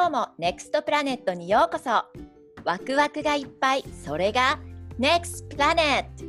[0.00, 1.90] 今日も NEXT プラネットにようこそ。
[2.64, 3.84] ワクワクがいっぱい。
[4.02, 4.58] それが
[4.98, 6.24] NEXT プラネット。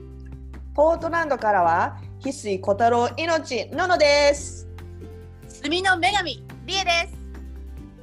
[0.74, 4.68] ポートランドからは翡翠小太郎命ののです。
[5.48, 6.92] 墨の女神リエで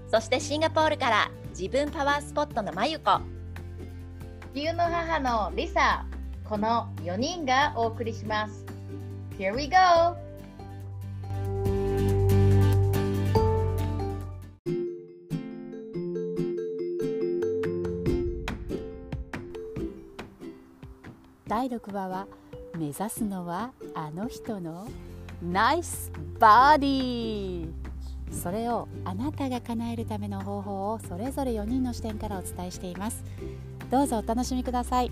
[0.09, 0.11] す。
[0.11, 3.21] そしてシンガポールから自分パワースポットのまゆこ
[4.55, 6.07] 地球の母のリサ
[6.49, 8.65] この4人がお送りします。
[9.39, 10.28] Here we go!
[21.49, 22.27] 第6話は
[22.77, 24.87] 目指すのはあの人の
[25.43, 27.73] ナイスバーディー
[28.31, 33.25] それをあなたが叶えるための方法をそれぞれ4人の視点からお伝えしています。
[33.91, 35.11] どうぞお楽しみください。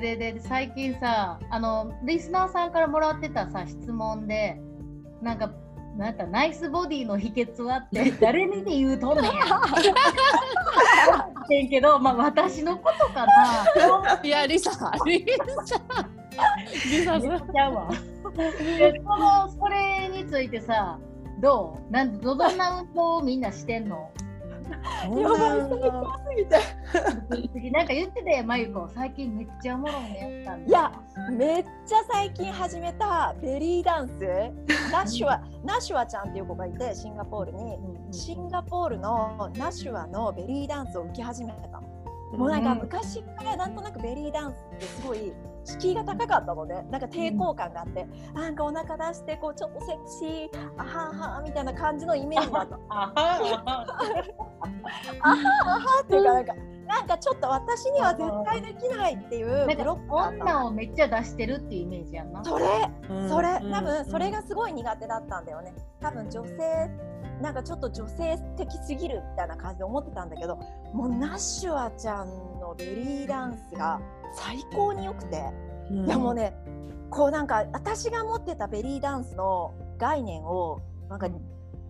[0.00, 4.60] ででで最近さあのリスナーさんからもらってたさ質問で
[5.22, 5.50] なんか
[5.96, 9.30] なんかナイスボディの秘訣はって 誰にで言うとんねんや。
[11.44, 14.20] ってんけど、まあ私のことかな。
[14.22, 14.70] いやリサ
[15.04, 15.24] リ
[17.04, 17.90] サリサちゃうわ。
[18.78, 20.98] でそのそれについてさ、
[21.40, 21.92] どう？
[21.92, 24.10] なんどどんな運動をみんなしてんの？
[24.68, 25.38] やばい
[25.68, 26.18] 最高
[27.40, 30.92] すぎてなんか言っててまゆこ最近めっちゃおもろいねやったんでいや
[31.30, 34.12] めっちゃ最近始めたベリーダンス
[34.92, 37.78] ナシュワナシュワちゃんっていう子がいてシンガポールに
[38.10, 41.88] シンガポールのナシュワのベリーダンスを受け始めたの。
[42.36, 45.32] もうなんか昔からなんとなくベリーダンスってすごい
[45.68, 52.78] 敷居が高かったのでなんか抵抗感があって、なんかお腹出してこうちょっとセクシーあはんはんみたいな感じのイメージだった。
[52.88, 53.12] あは
[55.22, 55.30] あ
[55.70, 56.54] はっていうかなんか
[56.86, 62.42] なんかちょっと私には絶対できないっていうブロック女をめっちゃ出してるっていうイメージやんな。
[62.42, 62.64] それ
[63.28, 63.48] それ。
[63.62, 65.74] うん多分それがすごい苦手だったんだよね。
[66.00, 66.90] 多分女性
[67.42, 70.56] なんかちょっと女性的すぎるみたいな感じで思ってたんだけど
[70.92, 72.26] もうナッシュアちゃん
[72.58, 74.00] のベリーダンスが
[74.34, 75.42] 最高に良くて、
[75.90, 76.54] いやもうね
[77.10, 81.28] こうなんか私が持ってたベリーダンスの概念をなんか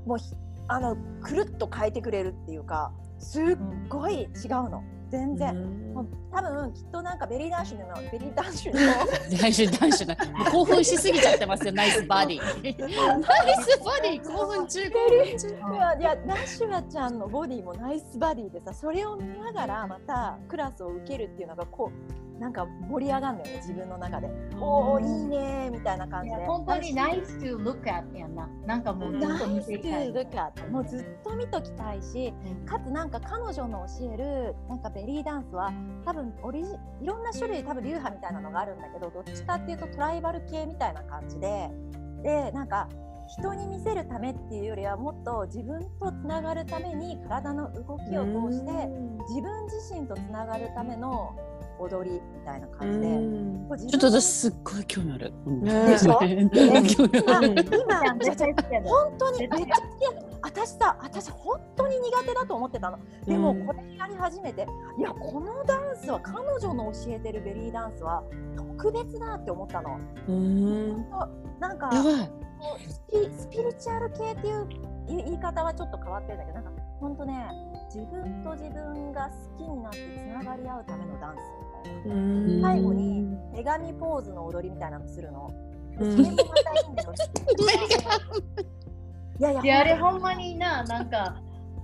[0.06, 0.34] もうひ
[0.68, 3.44] あのくるっと変えてくれるっていうかすっ
[3.88, 4.28] ごい違う
[4.68, 4.82] の。
[5.10, 5.54] 全然。
[5.94, 8.80] もう多分きっとなんかベリーダンシュのベリーダンシュの
[9.38, 11.72] 男子男子なもう興奮しすぎちゃってますよ。
[11.72, 12.74] ナイスバディナイ
[13.62, 15.48] スバディ興奮中興奮中。
[15.48, 24.28] いやいやナッシュラちゃんのボディもナイスバディでさそれを見ながらまたクラスを受けるっていうのがこうなんか盛り上がるのよね自分の中で。
[24.60, 26.36] おおいいねみたいな感じで。
[26.46, 28.48] 本当にナイス to look at やんな。
[28.66, 30.10] なんかもうずっと見ていきたい。
[30.10, 30.14] ゥ。
[30.14, 32.32] ルカもうずっと見ときたいし
[32.66, 35.72] かつなんか彼女の教えるなんかベリーダンスは
[36.04, 36.72] 多分オリジ
[37.02, 41.70] いろんな種類多分流派みたいなのがあるんだけどどっちかっていうとトライバル系みたいな感じで。
[42.22, 42.88] でなんか
[43.28, 48.88] 人に見せるためっていうよりはもっと自分とつながるために体の動きを通して
[49.28, 51.36] 自分自身とつながるための
[51.78, 53.06] 踊りみたいな感じで。
[53.06, 53.14] こ
[53.70, 55.62] う自分ちょっと私すっごい興味ある、うん。
[55.62, 55.86] ね。
[55.86, 56.18] でしょ？
[56.22, 56.40] 今
[58.20, 59.74] 絶対好きやで本当にめっちゃ好きや
[60.42, 62.98] 私さ私本当に苦手だと思ってたの。
[63.26, 64.66] でもうんこれやり始めて
[64.98, 68.22] いやこのダンスは彼女の教えてるベリーダンスは
[68.56, 69.98] 特別だって思ったの。
[70.28, 71.06] うん。
[71.58, 72.14] なんかやばい。
[72.88, 74.66] スピスピリチュアル系っていう
[75.06, 77.48] 言い方はちょっと変わってるんだけどなんか本当ね
[77.94, 81.38] 自分と自分が好きになってつながり合うためのダンス
[82.62, 85.50] 最後に女神ポーズの踊りみたいなのするの？
[85.98, 87.12] それもまたいいんだよ。
[89.40, 91.36] いやいやいやあれほんまにななんか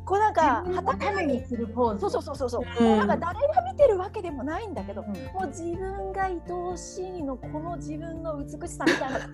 [0.05, 2.01] こうなんか自分のためにするポーズ。
[2.01, 2.99] そうそうそうそうそう、うん。
[2.99, 5.09] なんか誰が見てるわけでもないんだけど、うん。
[5.09, 9.19] もう自分が愛おしいのこの自分の美しさみたいな。
[9.19, 9.25] や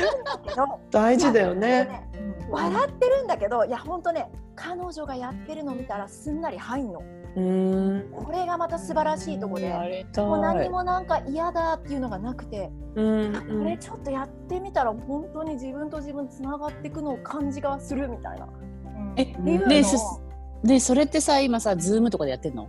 [0.00, 1.84] るんだけど大事だよね。
[1.84, 2.08] ね
[2.50, 7.02] 笑ってるんだけどいやほんとね彼女がやってるの見たらすんなり入んの
[7.36, 8.08] うん。
[8.10, 9.68] これがまた素晴らしいとこで
[10.16, 18.46] もう何もなんか嫌だっていうのがなくて、うんこれちょっとやってみたら本当に自分と自分つながっていくのを感じがするみたいな。
[18.46, 19.66] うんえっていうの。
[19.66, 19.96] をねす
[20.64, 22.68] ねそれってさ今さズームとかでやってんの？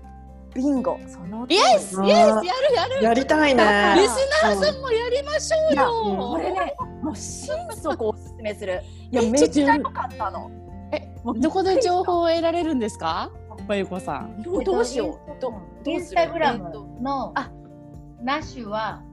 [0.53, 0.99] ビンゴ。
[1.07, 3.03] そのイエスイエスやるやる。
[3.03, 3.63] やりたいね。
[3.95, 6.29] リスナーさんもやりましょうよ。
[6.31, 8.81] これねもう心底おすすめする。
[9.11, 10.51] いやえめっちゃ良かったの。
[10.91, 11.07] え
[11.39, 13.31] どこで情報を得られるんですか？
[13.67, 14.41] まゆこさん。
[14.43, 15.41] どうどうしよう。
[15.41, 15.51] ど
[15.83, 17.51] どインうするスタグラムえっとのあ
[18.21, 19.03] ナッシュは、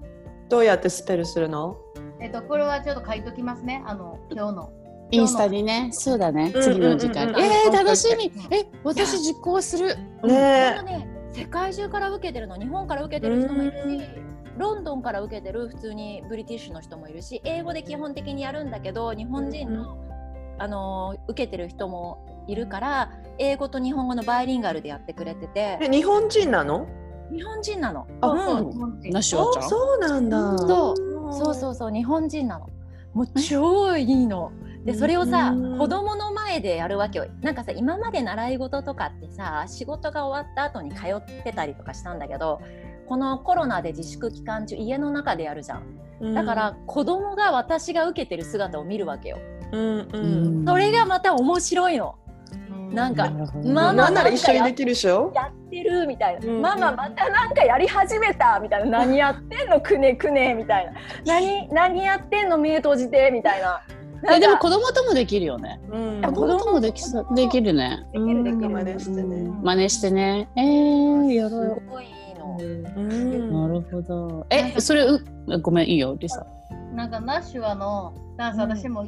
[0.49, 1.77] どうやってスペルするの？
[2.21, 4.73] えっと、これはちょっと書いときますね、あの今日の。
[5.11, 7.31] インスタにね、そうだね、うん次の時間。
[7.39, 8.33] えー、楽しみ。
[8.51, 9.97] え、私実行する。
[10.25, 10.75] ね。
[10.79, 12.57] とね世界中から受けてるの。
[12.57, 14.09] 日本から受けてる人もいるし
[14.57, 19.99] ロンドンから受けてる普通にブリティッシュの人もいるし英語で基本的にやるんだけど日本人の、
[20.59, 25.79] あのー受けてる人もいるから英語と日本語のバイリンガルでやってくれてて。
[25.81, 26.87] え日本人なの？
[27.33, 28.07] 日本人なの。
[28.21, 29.01] あうん。
[29.11, 29.65] ナシュワちゃん？
[29.65, 30.59] あそうなんだ。
[30.59, 31.33] そう。
[31.33, 32.69] そうそうそう日本人なの。
[33.13, 34.53] もう超いいの。
[34.85, 35.79] でそれをさうん。
[35.79, 37.27] 子供の前でやるわけよ。
[37.41, 42.61] なんかさ今まで習い事とかってさ仕事が終わった後に通ってたりとかしたんだけど
[43.09, 46.35] このコロナで自粛期間中家の中でやるじゃん。
[46.35, 49.39] だから子供が私が受けてる姿を見るわけよ。
[49.73, 50.09] うん。
[50.13, 50.19] う
[50.63, 50.65] ん。
[50.67, 52.17] それがまた面白いの
[52.95, 55.33] なんかママなんなら一緒にできるでしょ？
[55.35, 59.01] やってるみたいな、うんママまたなんかやり始めたみたいな。
[59.01, 60.93] 何やってんのくねくねみたいな。
[61.27, 63.83] 何何やってんの目閉じてみたいな。
[64.27, 65.81] え、でもなんか子供ともできるよね。
[65.91, 66.21] うん。
[66.23, 67.75] や子供ともできそうできる。
[67.75, 68.07] ね。
[68.13, 70.49] できるできる真似してね真似してね。
[70.57, 71.75] えー、やろうよ。
[71.75, 71.83] す。
[71.91, 73.69] ごいいいのうん。
[73.69, 74.47] なるほど。
[74.49, 76.47] え、それ、うごめん、いいよ、リサ。
[76.95, 78.71] なんかナッシュアのダンス、うん。
[78.71, 79.07] 私も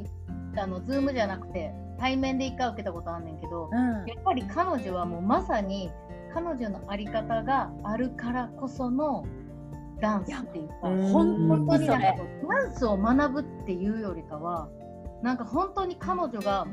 [0.59, 4.07] あのズームじゃなくて対面で一回受けたことあんねんけど、うん。
[4.07, 5.91] やっぱり彼女はもうまさに
[6.35, 9.25] 彼女のあり方があるからこその
[10.01, 12.07] ダンスっていうか、うん本本当になんか
[12.49, 14.69] ダンスを学ぶっていうよりかは
[15.23, 16.67] なんか本当に彼女が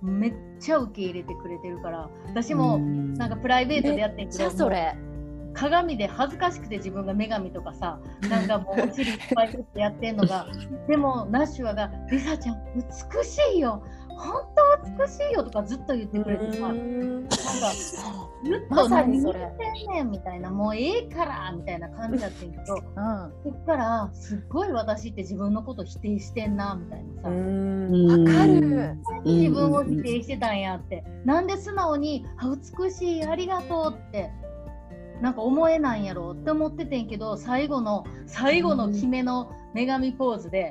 [0.00, 4.96] めっちゃ受け入れてくれてるから私もなんかプライベートでやってんけどあそれ。
[5.54, 10.46] 鏡で恥ずかしくて自分が女神とかさなんかもうお尻いっぱいやってんのが
[10.88, 13.82] でもナッシュアが「リサちゃん美しいよ
[14.16, 17.96] 本当美しいよ」とかずっと言ってくれてさ、なんかず
[18.56, 19.40] っと何言って
[19.88, 22.82] んねんみたいなもうええからみたいな感じだってんけどうん。
[23.44, 28.26] そっからすっごい私って自分のこと否定してんなみたいなさ、うん。
[28.26, 28.98] わかる。
[29.24, 34.30] 自分を否定してたんやって、なんで素直に「あ美しいありがとう」って
[35.20, 40.70] なんか思えないんやろうって思っててんけど最後の最後の決めの女神ポーズで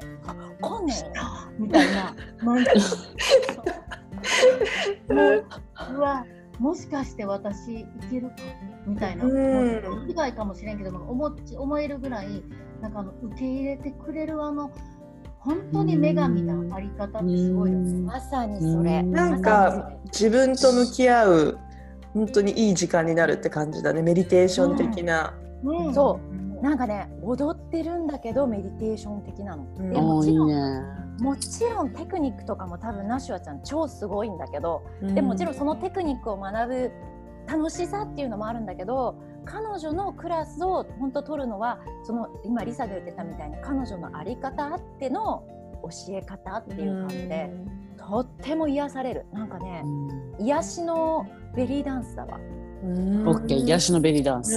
[0.61, 0.93] こんね
[1.57, 2.71] 「みたいななんか
[5.13, 5.45] もう。
[5.97, 5.99] う。
[5.99, 6.25] わ
[6.59, 8.35] もしかして私いけるか？
[8.85, 10.07] みたいな、うん。
[10.07, 12.43] 被害かもしれんけども思っち思えるぐらい
[12.81, 14.69] なんかあの受け入れてくれるあの
[15.39, 18.01] 本当に女神なあり方ってすごいよね。
[18.01, 19.01] まさにそれ。
[19.01, 21.57] なんか自分と向き合う
[22.13, 24.03] 本当にいい時間になるって感じだね。
[24.03, 25.33] メディテーション的な、
[25.63, 25.93] うん。
[25.95, 26.30] そう
[26.61, 29.91] なんかね踊ってるんだけどメディテーション的なの、うん。
[29.91, 30.55] でもちろんね。
[31.19, 35.15] もちろんテクニックとかも多分ナシュアちゃん超すごいんだけど、うん。
[35.15, 36.91] でもちろんそのテクニックを学ぶ
[37.47, 39.15] 楽しさっていうのもあるんだけど
[39.45, 45.43] 彼女のクラスを本当取るのはその今リサが言ってたみたいに彼女の在り方あっての
[45.83, 47.51] 教え方っていう感じで、
[47.97, 49.25] とっても癒される。
[49.33, 49.83] なんかね
[50.39, 51.25] 癒しの
[51.55, 52.37] ベリーダンスだわ。
[52.37, 54.51] うんオッケー、癒しのベリーダンス。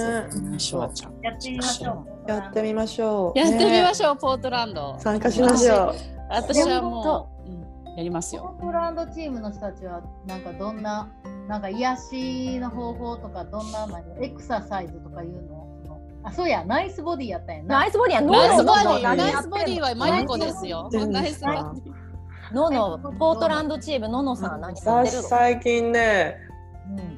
[0.57, 1.13] シュワちゃん。
[1.21, 2.29] やってみましょう。
[2.29, 5.01] やってみましょうやってみまょしょう、ポートランドう。
[5.01, 5.95] 参加しましょう
[6.29, 8.55] 私はもう、うんやりますよ。
[8.59, 11.07] ポートランドチームの人たちはなんかどんな
[11.47, 15.65] なんか癒しの方法とかどんな何エクササイズとかいうの
[16.23, 20.89] あそうやナイスボディやったんやなナイスボディはナイスボディ、ナイスボディはマリコですよ。
[20.91, 21.63] 何ナイスボディ。
[22.53, 26.54] ノノポートランドチームノノさん何やって私るの、最近ねうん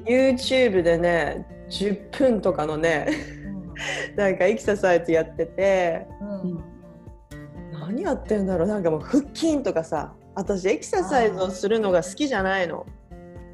[0.04, 3.08] YouTube でね10分とかのね
[4.16, 6.40] なんかエクササイズやっててうん。
[6.40, 6.64] うん
[7.88, 12.86] 何やってんだろうなんかもう腹筋とかさ私エクササイズをするのが好きじゃないの。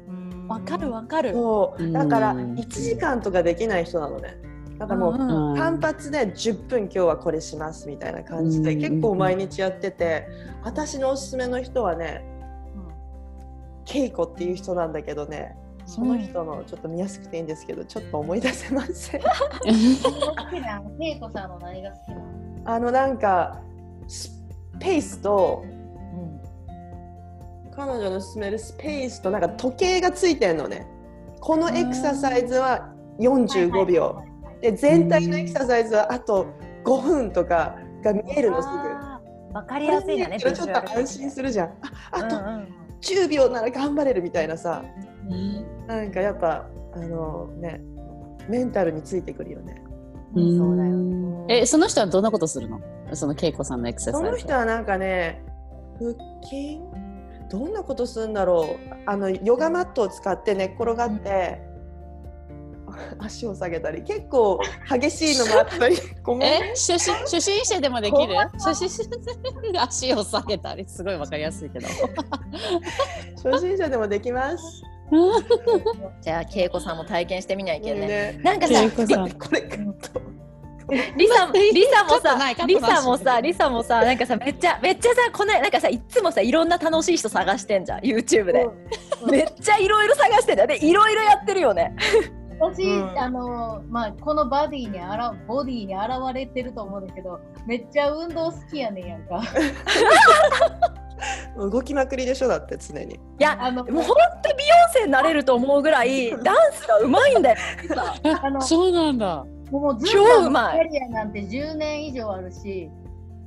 [0.07, 0.47] うん。
[0.47, 1.33] わかるわかる。
[1.33, 1.91] そう。
[1.91, 4.37] だからうん1時間とかできない人なのね。
[4.77, 5.21] だからもううん。
[5.21, 8.79] うんうん単発で10分今日はこれしますみたいな感じでうん。
[8.81, 10.27] 結構毎日やってて
[10.63, 12.23] 私のおすすめの人はね
[13.85, 19.21] ケイコっていう人なんだけどねその人のちょっと見やすくていいんですけどちょっと思い出せません。
[22.65, 23.61] あのなんか
[24.07, 24.31] ス
[24.79, 26.41] ペースとうん
[27.71, 30.87] 彼女の勧めるスペースとなんか時計がついてんのね。
[31.39, 34.23] このエクササイズは45秒。
[34.61, 36.47] で全体のエクササイズはあと
[36.83, 38.73] 5分とかが見えるのすぐ。
[39.53, 41.67] わかりやすいんだねちょっと安心するじゃん。
[41.67, 41.73] あ
[42.11, 42.67] あとうんうん
[43.01, 44.83] 10秒なら頑張れるみたいなさ
[45.87, 47.81] なんかやっぱあのね
[48.49, 49.81] メンタルについてくるよね。
[50.35, 50.57] うん。
[50.57, 52.79] そうだよえ、その人はどんなことするの？
[53.13, 54.25] その恵子さんのエクササイズ。
[54.25, 55.43] その人はなんかね
[55.99, 56.11] 腹
[56.43, 56.79] 筋？
[57.51, 58.93] どんなことするんだろう？
[59.05, 61.61] あのヨガマットを使って寝っ転がって、
[62.87, 65.95] あ足を下げたり結構激しいのもあったり。
[66.23, 66.69] ごめんえ？
[66.69, 68.35] 初心初心者でもできる？
[68.59, 70.83] 初心者で足を下げたり。
[70.87, 71.87] すごいわかりやすいけど。
[73.51, 74.83] 初心者でもできます。
[76.21, 78.07] じゃあ恵子さんも体験してみにゃいけんね。
[78.07, 78.39] ね。
[78.43, 79.61] なんかさこれ
[81.17, 88.67] リサリサもさ リサもさリサもさなんかさめっちゃめっちゃさこないなんかさいつもさいろんな楽しい人探してんじゃん YouTube で、
[89.29, 91.95] めっちゃいろいろ探してんだよでいろいろやってるよね。
[92.57, 93.19] 私、うん。
[93.19, 99.41] あのまあこのバディにあらボディに現れてると思うんだけどめっちゃ運動好きやねんやんか
[101.57, 103.15] 動きまくりでしょだって常に。
[103.15, 107.57] いやあのもう本当にビヨンセになれると思うぐらいダンスがうまいんだよ。
[108.41, 109.45] あのそうなんだ。
[109.71, 110.79] もうズ超ンバのうまい。
[110.79, 112.89] キャリアなんて10年以上あるし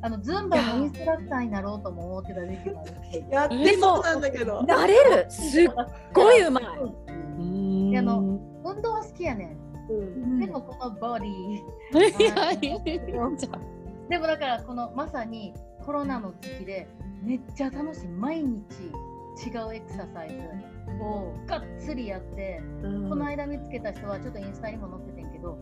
[0.03, 3.25] あのズンバのインストラクターになろうとも思ってた時期もあるし。
[3.31, 4.63] やってそうなんだけど。
[4.63, 5.27] なれる。
[5.29, 5.69] すっ
[6.13, 6.65] ごいうまい。
[7.39, 7.97] うん。
[7.97, 8.21] あの
[8.65, 9.57] 運動は好きやね
[9.89, 10.37] うん。
[10.37, 11.79] んでもこのボディ。
[12.21, 15.53] いやいやいやじゃあでもだからこのまさに
[15.85, 16.89] コロナの時期で
[17.23, 18.09] めっちゃ楽しい。
[18.09, 18.63] 毎日
[19.47, 20.35] 違うエクササイズ
[21.03, 22.61] をがっつりやって、
[23.09, 25.57] この間見つけた人はちょっとインスタにも載っててんけど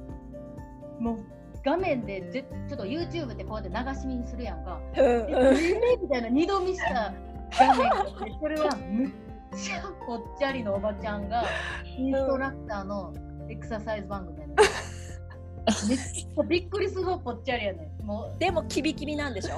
[0.99, 1.19] もう
[1.65, 4.81] 画面でぜちょっと YouTube ってこうやって流し見にするやんか。
[4.97, 7.13] うんえーみたいな二度見した
[7.59, 8.07] 画面が
[8.41, 9.09] それはめっ
[9.57, 11.45] ちゃぽっちゃりのおばちゃんが
[11.85, 13.13] インストラクターの
[13.49, 14.57] エクササイズ番組やねん。
[15.89, 18.05] めっちゃびっくりするほどぽっちゃりやねん。
[18.07, 19.57] もうでもキビキビなんでしょ？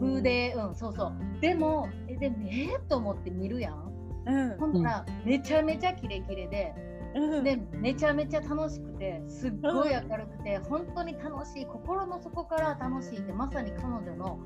[0.00, 1.12] 風で、うん、そうそう。
[1.40, 3.92] でも、え、でも、えー、と思って見るやん。
[4.26, 4.58] うん。
[4.58, 6.74] ほんなら、めちゃめちゃキレキレで、
[7.14, 7.44] うん。
[7.44, 14.38] で、めちゃめちゃ楽しくて、すっごい明るくて、本当に楽しい、心の底から楽しいって、まさに彼女の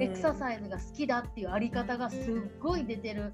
[0.00, 3.32] エクササイズが好きだっていうあり方がすっごい出てる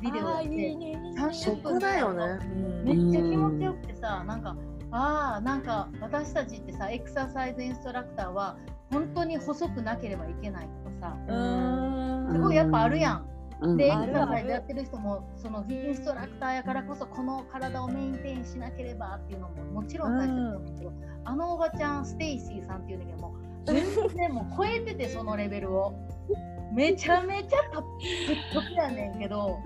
[0.00, 0.98] ビデオでいねいいね。
[1.32, 2.44] そ30分こだよね。
[2.84, 4.56] めっちゃ気持ちよくてさ、なんか、
[4.94, 8.56] ああ、なんか私たちってさ、エクササイズインストラクターは
[8.92, 12.32] 本当に細くなければいけないとかさ、うん。
[12.32, 13.26] すごいやっぱあるやん。
[13.60, 13.76] うん。
[13.76, 20.92] で、エクササイズやってる人も、そのインストラクターやからこそ、この体を maintain しなければっていうのももちろん大切なんだけど、
[21.24, 23.34] あのおばちゃん、ステイシーさんっていうんだけども、
[23.66, 25.92] 全然もう超えてて、そのレベルを。
[26.72, 29.58] めちゃめちゃトップトップやねんけど、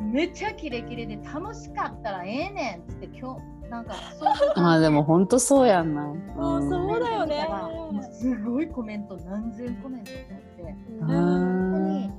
[0.00, 6.12] めちゃキレキレで楽しかったらええねんっつって、今日、なんか、そういうあーでも本当そうやんな。
[6.36, 7.46] そうそうだよね。
[7.48, 10.62] もうすごいコメント、何千コメントってあって。
[11.00, 11.14] う本当
[11.78, 12.10] んに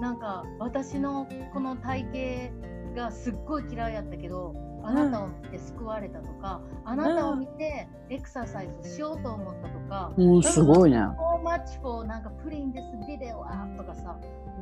[0.00, 2.50] なんか私のこの体
[2.94, 10.98] 型がすっごい嫌いやったけどあなたを見て救われたとか、あなたを見てエクササイズしようと思ったとか、もうすごいね。
[10.98, 14.16] So much for なんかプリンですビデオはとかさ。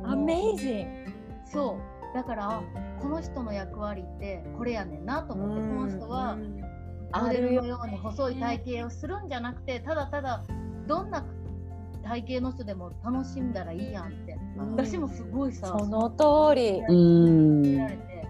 [0.05, 1.13] アメイジング。
[1.47, 2.63] そうだからあ
[3.01, 6.37] この人の役割ってこれやねんなと思ってこの人は
[7.13, 10.45] モデルのように細い体型をするんじゃなくてただただ
[10.87, 11.27] どんな
[12.05, 14.37] 体型の人でも楽しんだらいいやんって。
[14.77, 16.83] 私もすごいさその通り。
[16.89, 18.27] うん見られて、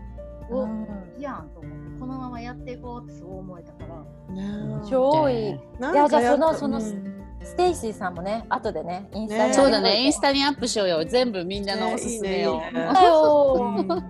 [0.48, 0.86] お、うん。
[1.18, 3.84] いいやんと思って、このままやっていこうってそう思えたか
[4.28, 5.50] ら、ね超いい。
[5.50, 5.52] い
[5.92, 7.13] やじゃあそのそのうん
[7.44, 9.54] ステイシーさんもね、後でね、インスタに、ね。
[9.54, 11.04] そうだね、インスタにアップしようよ。
[11.04, 12.58] 全部みんなのおすすめを。
[12.58, 14.02] ねいいねいいね。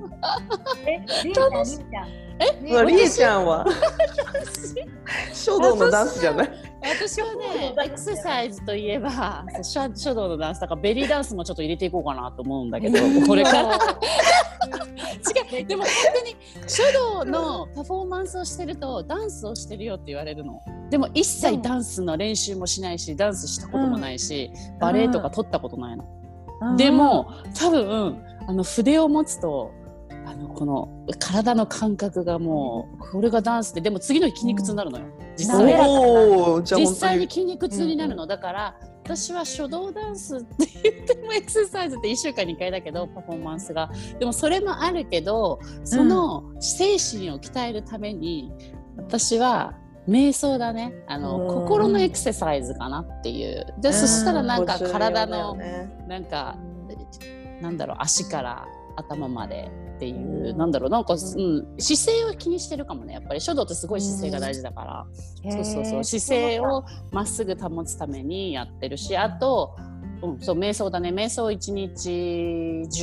[0.86, 2.24] え、りーちゃん、りーちゃん。
[2.70, 3.66] うわりえちゃんは。
[5.32, 6.50] 書道のダンスじゃない
[6.84, 13.78] 私はね、エクササイズといえば、書書道のダンスとかベリーダンスもちょっと入れていこうかなと思うんだけど、これから。
[15.56, 16.36] 違う、でも本当に
[16.68, 20.60] 書道のパフォーマンスをしてると、ダンスをしてるよって言われるの。
[20.90, 26.04] でも一切ダンスの練習もしないし、ダンスしたこともないし、バレエとか取ったことないの。
[26.76, 29.72] でも多分あの筆を持つと
[30.24, 30.88] あのこの
[31.18, 35.04] 体の感覚がもうこれがダンスででも次の日筋肉痛になるのよ、
[35.36, 43.90] 実際実際に筋肉痛になるの、だから私は書道ダンスって言ってもエクササイズって1週間に1回だけどパフォーマンスが。
[44.18, 48.52] でもそれもあるけどその精神を鍛えるために
[48.96, 49.74] 私は
[50.08, 50.94] 瞑想だね。
[51.06, 51.48] あの、うん。
[51.62, 53.66] 心のエクササイズかなっていう。
[53.80, 55.90] で、そしたらなんか体の、ね。
[56.06, 56.56] なんか、
[57.60, 61.18] なんだろう足から頭までっていう、なんだろうなんか、うん、
[61.78, 65.06] 姿勢を気にしてるかもねやっぱり書道ってすごい姿勢が大事だから、
[65.52, 69.76] そうそうそう姿勢をまっすぐ保つためにやってるしあと、
[70.22, 71.10] うん、そう瞑想だね。
[71.10, 72.10] 瞑想1日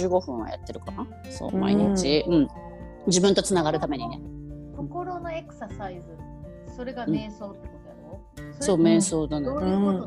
[0.01, 1.07] 15分はやってるかな。
[1.29, 2.47] そう毎日、うん。
[3.07, 4.19] 自分とつながるためにね。
[4.75, 6.17] 心のエクササイズ、
[6.75, 7.67] それが瞑想って
[8.59, 8.77] そう。
[8.77, 9.45] れ瞑想だね。
[9.45, 10.05] どういう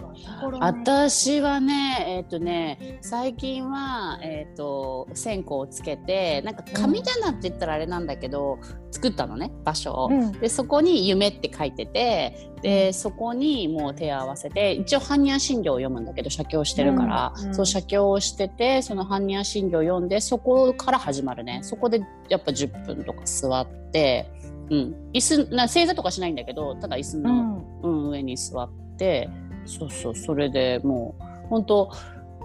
[0.60, 8.58] 私はねえっ、とね最近はえっ、と線香をつけてなんか神棚って言ったらあれなんだけど、
[8.90, 10.08] 作ったのね場所を。
[10.10, 10.32] うん。
[10.32, 17.46] でそこに「夢」って書いててでそこにもう手を合わせて一応般若心経を読むんだけど写経してるから、うん。
[17.48, 17.54] うん。
[17.54, 21.60] そう写経をしててその般若心経を読んでそこから始まるね。
[21.62, 24.26] そこでやっぱ10分とか座って、
[24.70, 27.80] うん、椅子な正座とかしないんだけどただ椅子うの、ん。
[27.82, 29.28] うん、上に座って
[29.66, 31.90] そうそうそれでもう本当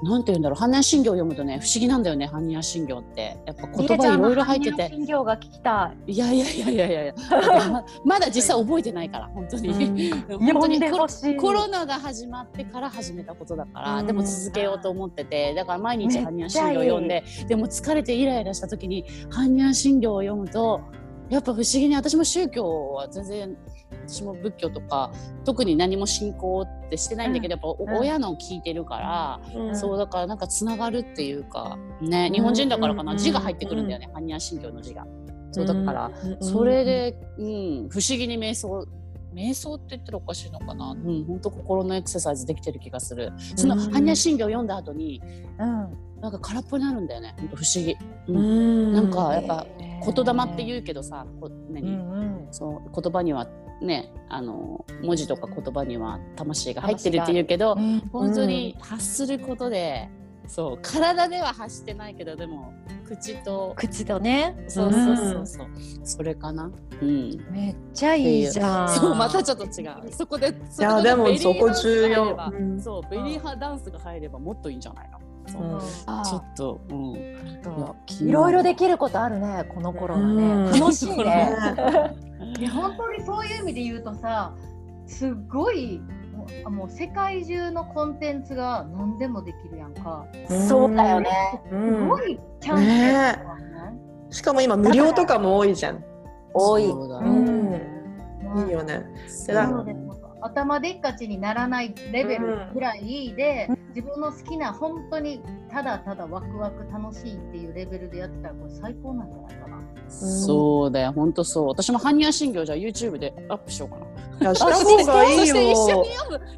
[0.02, 3.38] なんて言うんだろう般若心経を読むとね不思議なんだよね般若心経って。
[3.46, 4.90] やっぱ言葉いろいろ入ってて。
[4.90, 6.14] 心経が聞きたい。
[6.14, 7.14] いやいやいやいやいやいや。
[7.70, 14.08] ままだ実際覚えてないから本当に、 本当読んにコロナが始まってから始めたことだから、うん。
[14.08, 20.82] でも続けようと思っててだから毎日般若心経を読んででも疲れてイライラした時に般若心経を読むと
[21.30, 23.58] やっぱ不思議に私も宗教は全然
[24.08, 25.12] 私も仏教とか
[25.46, 27.68] 特に何も信仰ってしてないんだけど、やっぱ
[28.00, 29.76] 親の聞いてるから、うん。
[29.76, 33.18] そうだからなんかつながるっていうかね日本人だからかな、うん。
[33.18, 35.06] 字が入ってくるんだよね、般若心経の字が。
[35.52, 38.86] そうだから、それで、うん、不思議に瞑想
[39.34, 43.32] 瞑想って言ったらおかしいのかな、うん、本当心のエクササイズできてる気がする。
[43.56, 43.82] そのうん。
[43.90, 45.22] 般若心経を読んだ後に
[45.60, 46.22] うん。
[46.22, 47.34] なんか空っぽになるんだよね。
[47.38, 47.98] 本当不思議。
[48.28, 48.92] ううん。
[48.92, 52.48] んなんかやっぱ言霊って言うけどさこ何、うんうん。
[52.52, 53.48] そう言葉には
[53.82, 58.00] ねあの文字とか言葉には魂が入ってるって言うけど、うん。
[58.12, 60.10] 本当に発することで、
[60.50, 62.74] そう体では発してないけどでも
[63.08, 64.56] 口と口とね。
[64.68, 65.68] そうそうそうそう、
[66.04, 66.72] それかな。
[67.02, 67.38] うん。
[67.52, 68.90] めっちゃいいじゃん。
[68.90, 70.12] そうまたちょっと違う。
[70.12, 75.20] そこでそいやこでもそこ重要うんそうベリー派ダンスが入ればもっといいんじゃないの？
[75.48, 75.82] そう
[76.26, 78.28] ちょっとうん。
[78.28, 80.80] いろいろできることあるね、この頃はうんね。
[80.80, 81.50] 楽しいね。
[82.60, 84.54] いや本当にそういう意味で言うとさ
[85.08, 86.02] すごい
[86.66, 90.26] あもう世界中のコンテンツが何でもできるやんか
[90.68, 91.30] そうだよね。
[91.70, 96.04] すうんごいチャンスしかも今無料とかも多いじゃん。
[96.54, 96.84] 多い。
[96.84, 96.90] いい
[98.72, 99.06] よね。
[99.28, 109.82] そうだそうです頭でっかちにならないレベルぐらいで、うん自分の好きな本当にただただワクワク楽しいっていうレベルでやってたらこれ最高なんじゃないかな。
[110.08, 111.68] そうだよ本当そう。
[111.68, 114.06] 私も般若心経じゃあ YouTube でアップしようかな。
[114.42, 116.06] いやした方がいいよ。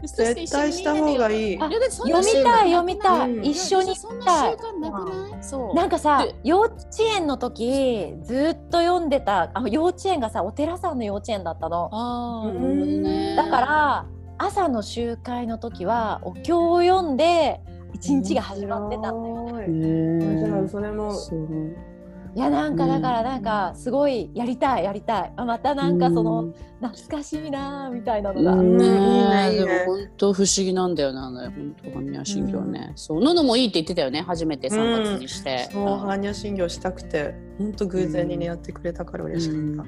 [0.04, 1.60] 絶対した方がいい。
[1.60, 3.46] 読みたい読みたい、うん。
[3.46, 5.44] 一緒にそん読みたいな習慣なくない？
[5.44, 5.76] そう。
[5.76, 6.76] なんかさで幼稚
[7.18, 11.90] 園の時ずっと読んでたあ幼稚園がさお寺さんの幼稚園だったの。
[13.36, 14.06] だから
[14.38, 17.62] 朝の集会の時はお経を読んで
[17.94, 19.50] 一日が始まってたんだよ。
[19.50, 19.62] よ。
[19.62, 19.66] へ
[20.40, 21.14] じゃあーそれも
[22.34, 25.34] いやなんかだからなんかすごいやりたいやりたい。
[25.36, 28.78] あまたなんかその懐かしいなーみたいなのが、うん。
[28.78, 32.94] ねでも本当不思議なんだよな、ね、本当般若心経ね。
[32.96, 35.70] そう、ののもいいって言ってたよね、初めて3月にして。
[35.72, 39.86] そう般若心経したくて本当偶然にねやってくれたから嬉しかっ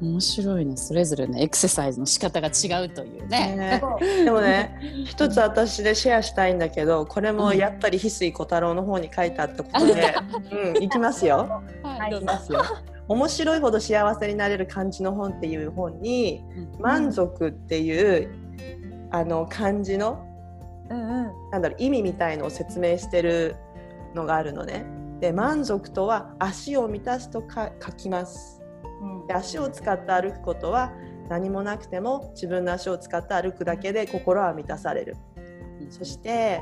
[0.00, 3.26] 面白いね、それぞれね、エクササイズの仕方が違うというた。
[3.28, 3.56] ね。
[3.56, 3.82] ね
[4.24, 10.14] でもね一つ私でシェアしたいんだけどこれもやっぱり翡翠小太郎の方に書いてあったことで、
[10.76, 11.62] うん、いきますよ。
[11.82, 12.28] はい、どうぞ。
[13.08, 16.44] 面白いほど幸せになれる漢字の本っていう本に
[16.76, 18.28] うん満足っていう
[19.10, 20.26] あの漢字の
[20.90, 23.56] うんうんなんだろう意味みたいのを説明してる
[24.14, 24.84] のがあるのね。
[25.20, 28.60] で満足とは足を満たすとか書きます。
[29.00, 29.26] うん。
[29.26, 30.92] で足を使って歩くことは
[31.28, 35.16] 何もなくても自分の足を使って歩くだけで心は満たされる。
[35.90, 36.60] そして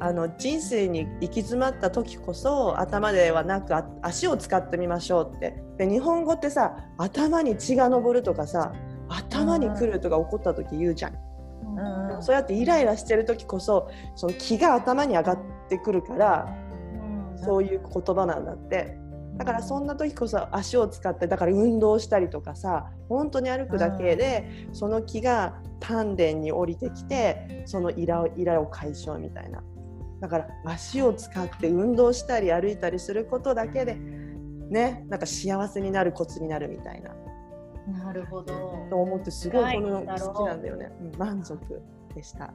[0.00, 5.62] あの人生に行き詰まった時こそ頭ではなくあ足を使ってみましょうって。
[5.78, 8.72] で日本語ってさ頭に血が上るとかさ
[9.08, 11.14] 頭に来るとか起こった時言うじゃん。
[12.14, 12.22] うん。
[12.22, 16.61] そうやってイライラしてる時こそその気が頭に上がってくるから
[17.42, 18.98] そういう言葉なんだって。
[19.38, 29.62] だからそんな時こそ足を使ってだから運動したりとかさ本当に歩くだけで、その気が丹田に降りてきてそのイラをイラを解消みたいな。
[30.20, 37.10] だから足を使って運動したり歩いたりすることだけでねなんか幸せになるコツになるみたいな。
[38.04, 38.54] なるほど。
[38.90, 40.20] と思ってすごいこのはい。
[40.20, 41.58] 好きなんだよね、うん満足
[42.14, 42.52] でした。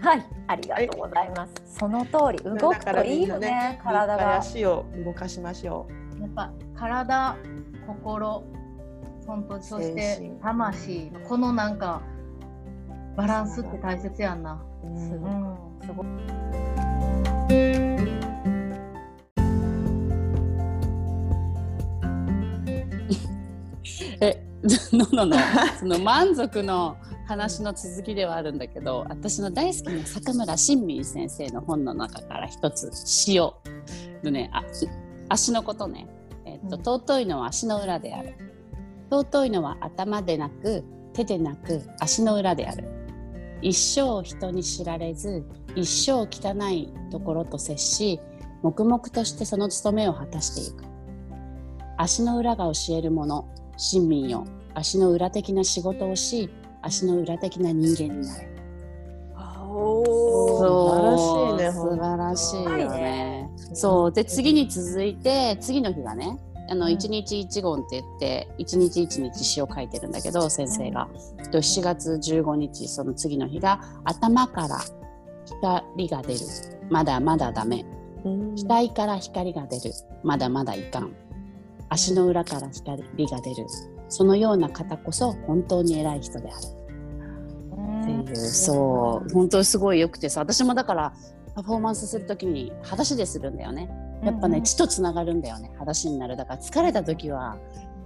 [0.00, 5.86] はいありがとうございます、その通り動くといいよね体いっぱいが足を動かしましょ
[6.18, 6.22] う。
[6.22, 7.36] やっぱ体、
[7.86, 8.44] 心、
[9.26, 12.02] 本当そして魂、このなんか
[13.16, 14.62] バランスって大切やんな。
[14.84, 14.94] うん。
[14.94, 15.00] うん。
[15.00, 16.06] すごい。
[24.20, 24.42] え、
[24.92, 25.36] のの の、
[25.78, 26.96] その満足の
[27.28, 32.90] 話の続きではあるんだけど私の大好きな坂村新民先生の本の中から一つ
[33.28, 33.52] 塩
[34.24, 34.64] のねあ
[35.28, 36.08] 足のことね、
[36.46, 36.82] えっとうん。
[36.82, 38.34] 尊いのは足の裏である。
[39.10, 42.88] 尊いのは頭でなく手でなく足の裏である。
[43.60, 48.20] 一生人に知られず一生汚いところと接し
[48.62, 50.82] 黙々としてその務めを果たしていく。
[51.98, 54.46] 足の裏が教えるもの親民よ。
[54.72, 56.48] 足の裏的な仕事をし
[56.82, 58.48] 足の裏的な人間になれ
[59.78, 62.88] 素晴らしいね素晴らしいよはいね。
[62.88, 63.50] ね。
[63.74, 64.12] そう。
[64.12, 66.38] で次に続いて次の日がね
[66.68, 66.92] あのうん。
[66.92, 71.08] 一日一言って言って一日一日詩を書いてるんだけど先生が。
[71.50, 74.78] と7月15日その次の日が頭から
[75.44, 76.40] 光が出る。
[76.90, 77.84] まだまだダメ。
[78.24, 78.54] うん。
[78.56, 79.92] 額から光が出る。
[80.22, 81.12] まだまだいかん。
[81.90, 83.66] 足の裏から光が出る
[84.08, 86.78] そのような方こそ本当に偉い人である。
[88.22, 91.12] っていうそう本当にすごいよくてさ私もだから
[91.54, 93.90] パフォーマンスするときに裸足でするんだよね。
[94.22, 96.36] やっぱね、血とつながるんだよね裸足になる。
[96.36, 97.56] だから疲れた時は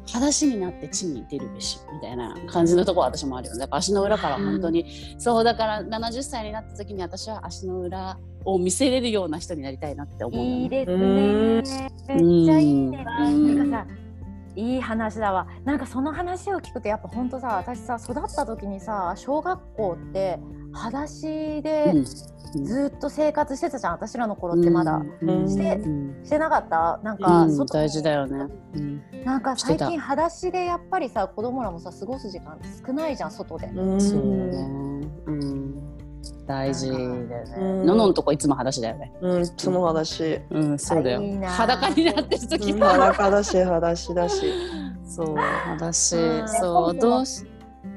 [0.06, 3.66] 裸足になって地に出るべしみたいな感じのところ私もあるよね。
[3.70, 4.86] 足の裏から本当に、
[5.18, 10.62] そうだから70歳になった時に私は足の裏を見せれるような人になりたいなって思うよね。
[10.62, 11.62] いいですうん。
[11.62, 11.92] ね。
[12.08, 13.06] めっちゃいいね。
[13.20, 13.86] うんなんかさ、
[14.56, 15.46] いい話だわ。
[15.64, 20.38] なんかその話を聞くとやっぱ本当さ、私さ育った時にさ、小学校って
[20.72, 22.04] 裸足でうん。
[22.54, 23.92] ずっと生活してたじゃん。
[23.94, 25.00] 私らの頃ってまだ。
[25.22, 26.20] うんしてうん。
[26.22, 27.00] してなかった？
[27.02, 29.02] なんか大事だよね、うん。
[29.24, 33.68] なんか最近裸足でやっぱりさ子供らもさ過ごす時間少ないじゃん外で。
[33.68, 33.98] うん。
[33.98, 34.58] そうね、
[35.24, 35.81] うん、
[36.46, 37.44] 大事だよね。
[37.56, 37.86] うん。
[37.86, 39.12] ののんとこいつも裸足だよね。
[39.20, 40.40] うん、その話。
[40.50, 41.22] うんそうだよ。
[41.22, 41.50] いいな。
[41.50, 42.86] 裸になってる時うんも。
[42.86, 44.52] 裸だし、裸足だし。
[45.04, 46.16] そう裸足。
[46.16, 46.48] うん。
[46.48, 47.44] そうどうし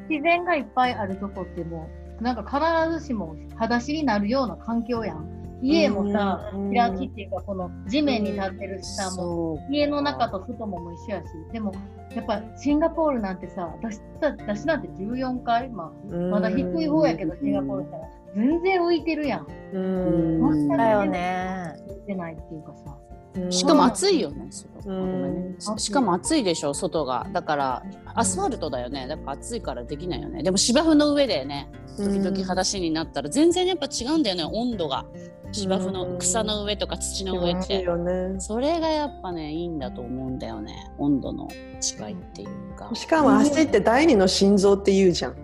[0.10, 2.44] 自然がいっぱいあるとこってもうなんか
[2.88, 5.36] 必ずしも裸足になるような環境やん。
[5.62, 6.74] 家もさうん。
[6.74, 11.28] 開きっていうかこの地面に立ってるしさも家の中と外もも一緒やし。
[11.52, 11.74] でも
[12.16, 18.04] やっぱシンガポールなんてさ私私なんて14階、まあ、まだ低い方やけどシンガポールしたら
[18.36, 20.42] 全然浮いてるやんうん。
[20.42, 21.74] うんだよね。
[21.88, 22.96] 浮いてないっていうかさ
[23.38, 27.28] うんしかも暑いよね、外うんごめんねししかも暑いでしょ、外が。
[27.34, 29.08] だから、アスファルトだよね。
[29.08, 30.42] だから暑いからできないよね。
[30.44, 35.06] でも芝生の上でね、時々裸足になったら全然やっぱ違うんだよね、温度が。
[35.52, 37.82] 芝生の草の上とか土の上って。
[37.82, 38.40] よね。
[38.40, 40.92] それがやっぱね、いいんだと思うんだよね。
[40.98, 41.48] 温度の
[41.82, 42.90] 違いっていうか。
[42.94, 45.36] しかも足って第二の心臓って言うじゃん。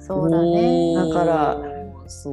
[0.00, 0.94] そうだね。
[0.94, 1.67] だからそうか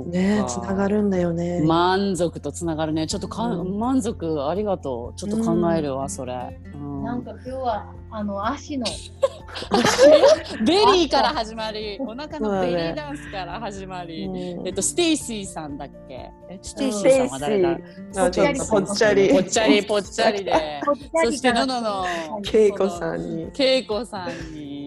[0.06, 1.62] ねつながるんだよね。
[1.62, 3.08] 満足とつながるね。
[3.08, 3.80] ちょっとか、うん。
[3.80, 5.20] 満足ありがとう。
[5.20, 6.60] ちょっと考えるわ、それ。
[6.74, 7.04] うん。
[7.04, 8.86] なんか今日はあの足の。
[10.66, 14.32] ベリーから始まり、 お腹のベリーダンスから始まり、う
[14.64, 14.68] ん。
[14.68, 16.32] えっと、ステイシーさんだっけ？
[16.50, 16.60] え？
[16.62, 17.78] ステイシーーさんは誰だ？
[18.18, 19.30] あちょっとぽっちゃり。
[19.30, 20.82] ぽっちゃりぽっちゃりで。
[21.24, 22.06] そして、ののの、
[22.54, 23.52] 恵子さんに。
[23.58, 24.85] 恵子さんに、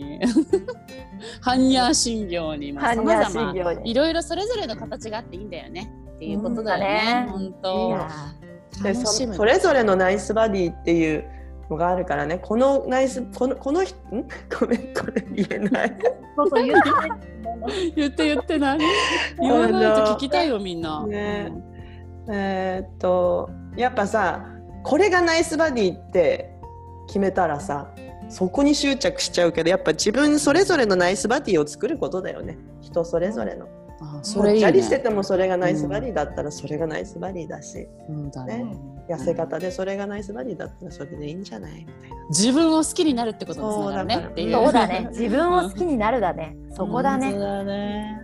[1.43, 5.91] 般若心経に、まあ、般若様々、心経にいろいろそれぞれの形があっていいんだよね。
[6.17, 7.27] っていうことだよね。
[7.29, 8.09] うん本い当や。
[8.83, 9.35] でそ楽しむ。
[9.35, 11.25] それぞれのナイスバディっていう
[11.71, 14.27] のがあるからねこのナイスこのこの人ん？
[14.61, 15.97] ごめんこれ言えない
[16.37, 17.11] そうそう言ってない
[17.97, 18.79] 言って言って何
[19.41, 21.07] 言わないと聞きたいよ、みんな。
[21.07, 21.53] ね
[22.31, 24.45] えーっとやっぱさ
[24.83, 26.51] これがナイスバディって
[27.07, 27.91] 決めたらさ
[28.29, 33.67] そこに執着しちゃうけどやっぱ自分それぞれのナイスバディを作ることだよね人それぞれの。
[34.01, 34.61] あそれそれいいね。
[34.61, 38.77] チャリしててもそれがナイスバディだったらそれがナイスバディだし、そうだね。
[39.09, 42.17] 痩せ方でそれがナイスバディだったらそれでいいんじゃないみたいな。
[42.29, 44.53] 自分を好きになるってことにつながるねそうだからっていう。
[44.53, 45.09] そうだね。
[45.11, 46.57] 自分を好きになるだね。
[46.75, 47.33] そこだね。
[47.33, 48.23] そうだね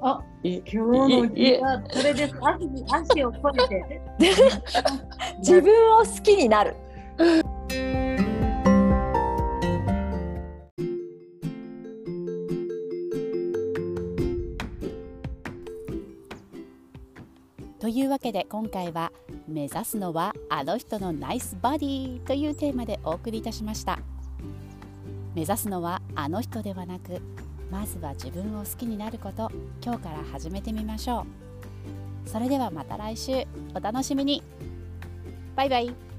[0.00, 4.02] あい今日の日はそれです足足を越えて
[5.38, 6.74] 自分を好きになる。
[18.12, 19.10] わけで今回は
[19.48, 23.98] 「目指すのはあの人のナイスバディ」というテーマでお送りいたしました。
[25.34, 27.22] 目指すのはあの人ではなく
[27.70, 29.50] まずは自分を好きになること
[29.82, 31.24] 今日から始めてみましょ
[32.26, 32.28] う。
[32.28, 34.42] それではまた来週お楽しみに。
[35.56, 36.11] バイバイ。